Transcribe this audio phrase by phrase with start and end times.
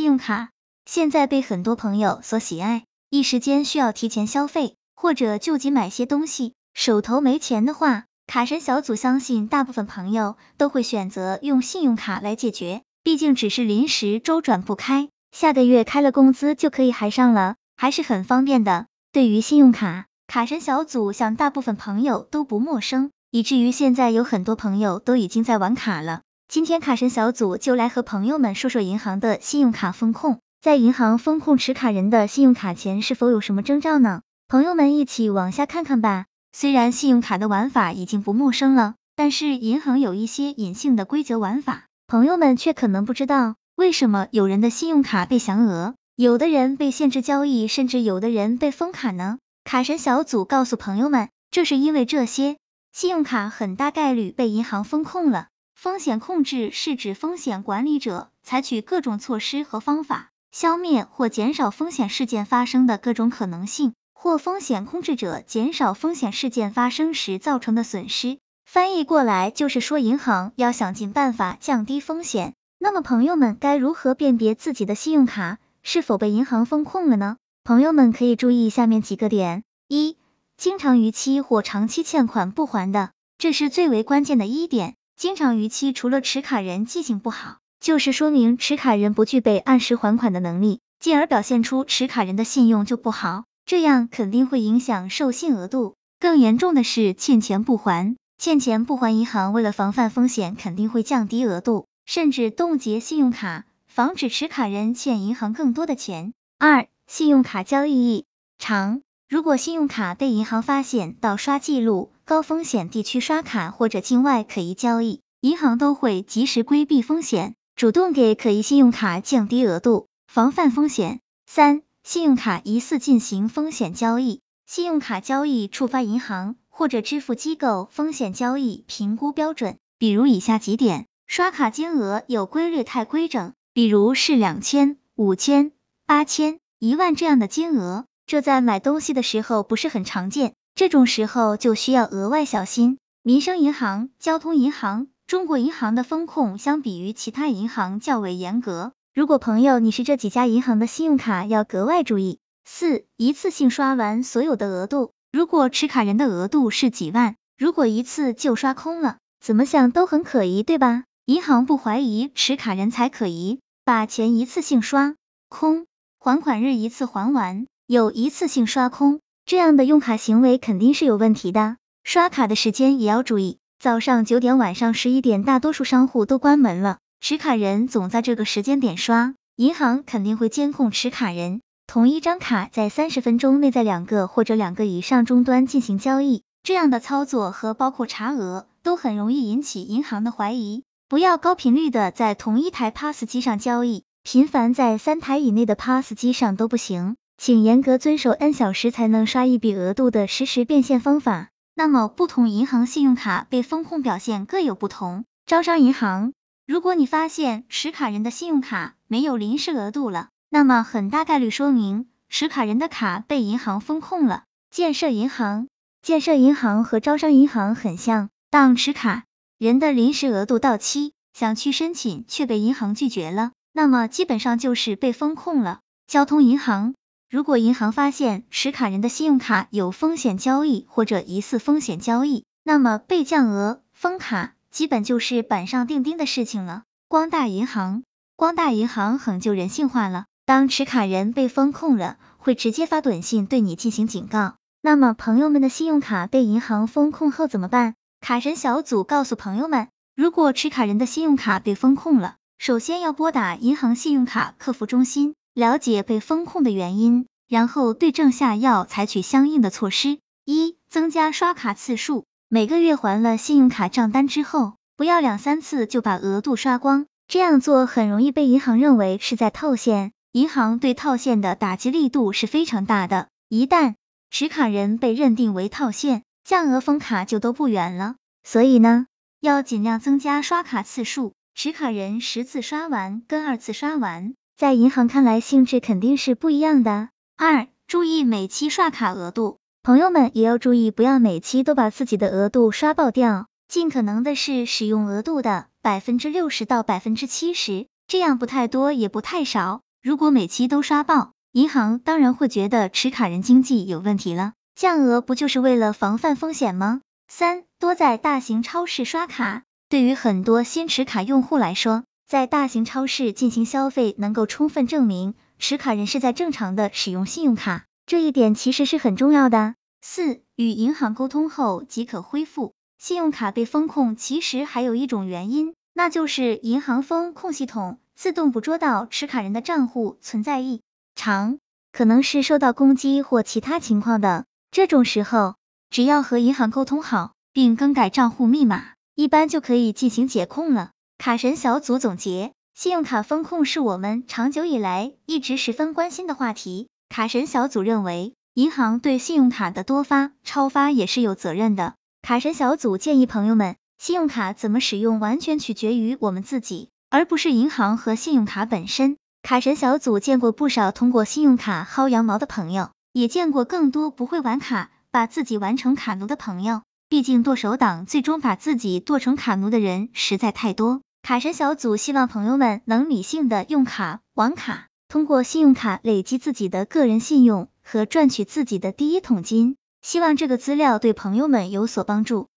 [0.00, 0.48] 信用卡
[0.86, 18.86] 现在被很多朋友所喜爱，一时间需要提前消费或者救急买些东西，手头没钱的话，卡神小组相信大部分朋友都会选择用信用卡来解决，毕竟只是临时周转不开，下个月开了工资就可以还上了，还是很方便的。
[19.12, 26.22] 对于信用卡，卡神小组想大部分朋友都不陌生，以至于现在有很多朋友都已经在玩卡了。
[26.50, 34.22] 今天卡神小组就来和朋友们说说银行的信用卡风控，在银行风控持卡人的信用卡前是否有什么征兆呢？
[34.48, 36.26] 朋友们一起往下看看吧。
[36.50, 43.54] 虽然信用卡的玩法已经不陌生了，但是银行有一些隐性的规则玩法，朋友们却可能不知道。
[43.76, 49.38] 为什么有人的信用卡被降额，有的人被限制交易，甚至有的人被封卡呢？
[49.62, 52.56] 卡神小组告诉朋友们，这是因为这些
[52.92, 55.46] 信用卡很大概率被银行风控了。
[55.82, 68.36] 风险控制是指风险管理者采取各种措施和方法，消灭或减少风险事件发生的各种可能性，或风险控制者减少风险事件发生时造成的损失。
[68.66, 72.52] 翻译过来就是说，银行要想尽办法降低风险。
[72.78, 77.38] 那么，朋友们该如何辨别自己的信用卡是否被银行风控了呢？
[77.64, 80.18] 朋友们可以注意下面几个点：一、
[80.58, 84.96] 经常逾期或长期欠款不还的，这是最为关键的一点。
[85.20, 95.94] 经常逾期，除了持卡人记性不好，就是说明持卡人不具备按时还款的能力，进而表现出持卡人的信用就不好，这样肯定会影响授信额度。
[96.20, 106.32] 更严重的是欠钱不还，欠钱不还，银行为了防范风险，肯定会降低额度，甚至冻结信用卡，防止持卡人欠银行更多的钱。
[106.58, 108.24] 二、信用卡交易异
[108.58, 121.18] 常，如果信用卡被银行发现盗刷记录，高风险地区刷卡或者境外可疑交易，银行都会及时规避风险，主动给可疑信用卡降低额度，防范风险。
[121.48, 135.72] 三、信用卡疑似进行风险交易，信用卡交易触发银行或者支付机构风险交易评估标准，比如以下几点：刷卡金额有规律太规整，比如是两千、五千、
[136.06, 140.54] 八千、一万这样的金额，这在买东西的时候不是很常见。
[140.74, 142.98] 这种时候就需要额外小心。
[143.22, 148.92] 民生银行、交通银行、中国银行的风控相比于其他银行较为严格。
[149.12, 152.38] 如果朋友你是这几家银行的信用卡，要格外注意。
[152.64, 155.12] 四、一次性刷完所有的额度。
[155.32, 161.04] 如果持卡人的额度是几万，如果一次就刷空了，怎么想都很可疑，对吧？
[161.26, 163.60] 银行不怀疑，持卡人才可疑。
[163.84, 165.14] 把钱一次性刷
[165.48, 165.86] 空，
[166.18, 169.20] 还款日一次还完，有一次性刷空。
[169.50, 181.62] 这样的用卡行为肯定是有问题的，刷卡的时间也要注意，早上九点、晚上十一点，大多数商户都关门了，持卡人总在这个时间点刷，银行肯定会监控持卡人。
[181.88, 190.84] 同一张卡在三十分钟内在两个或者两个以上终端进行交易，这样的操作和包括查额都很容易引起银行的怀疑。
[191.08, 197.16] 不要高频率的在同一台 POS 机上交易，频繁在三台以内的 POS 机上都不行。
[197.42, 201.48] 请严格遵守 N 小时才能刷一笔额度的实时变现方法。
[201.74, 205.24] 那么，不同银行信用卡被风控表现各有不同。
[205.46, 206.34] 招商银行，
[206.66, 214.44] 如果你发现持卡人的信用卡没有临时额度了，那么很大概率说明持卡人的卡被银行风控了。
[214.70, 215.66] 建设银行，
[216.02, 219.24] 建设银行和招商银行很像，当持卡
[219.56, 225.80] 人的临时额度到期，想去申请却被银行拒绝了，那么基本上就是被风控了。
[226.06, 226.92] 交通银行。
[227.30, 236.82] 如果银行发现持卡人的信用卡有风险交易或者疑似风险交易，那么被降额、封卡，基本就是板上钉钉的事情了。
[237.06, 238.02] 光大银行，
[238.34, 244.56] 光大银行很就人性化了，当持卡人被风控了，会直接发短信对你进行警告。
[244.82, 247.94] 那么朋友们的信用卡被银行风控后怎么办？
[248.20, 249.86] 卡神小组告诉朋友们，
[250.16, 255.36] 如果持卡人的信用卡被风控了，首先要拨打银行信用卡客服中心。
[255.60, 260.18] 了解被风控的原因，然后对症下药，采取相应的措施。
[260.46, 270.12] 一、增加刷卡次数，每个月还了信用卡账单之后，不要两三次就把额度刷光，这样做很容易被银行认为是在套现。
[270.32, 273.96] 银行对套现的打击力度是非常大的，一旦
[274.30, 278.14] 持卡人被认定为套现，降额封卡就都不远了。
[278.42, 279.06] 所以呢，
[279.40, 284.32] 要尽量增加刷卡次数，持卡人十次刷完跟二次刷完。
[284.60, 287.08] 在银行看来，性质肯定是不一样的。
[287.38, 299.80] 二、注意每期刷卡额度，朋友们也要注意，不要每期都把自己的额度刷爆掉，尽可能的是使用额度的百分之六十到百分之七十，这样不太多也不太少。
[300.02, 304.52] 如果每期都刷爆，银行当然会觉得持卡人经济有问题了。
[304.74, 307.00] 降额不就是为了防范风险吗？
[307.28, 319.74] 三多在大型超市刷卡，对于很多新持卡用户来说，在大型超市进行消费，能够充分证明持卡人是在正常的使用信用卡，这一点其实是很重要的。
[320.00, 322.72] 四与银行沟通后即可恢复。
[322.98, 330.82] 信用卡被封控，其实还有一种原因，那就是银行风控系统自动捕捉到持卡人的账户存在异
[331.16, 331.58] 常，
[331.90, 334.44] 可能是受到攻击或其他情况的。
[334.70, 335.56] 这种时候，
[335.90, 340.92] 只要和银行沟通好，并更改账户密码，一般就可以进行解控了。
[341.20, 346.88] 卡神小组总结：信用卡风控是我们长久以来一直十分关心的话题。
[347.10, 351.92] 卡神小组认为，银行对信用卡的多发、超发也是有责任的。
[352.22, 359.18] 卡神小组建议朋友们，信用卡怎么使用完全取决于我们自己，而不是银行和信用卡本身。
[359.42, 362.88] 卡神小组见过不少通过信用卡薅羊毛的朋友。
[363.12, 366.80] 也见过更多不会玩卡，把自己玩成卡奴的朋友。
[367.10, 371.02] 毕竟剁手党最终把自己剁成卡奴的人实在太多。
[371.22, 379.76] 卡神小组希望朋友们能理性的用卡网卡，通过信用卡累积自己的个人信用和赚取自己的第一桶金。
[380.02, 382.48] 希望这个资料对朋友们有所帮助。